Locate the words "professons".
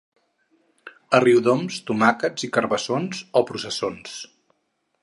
3.53-4.19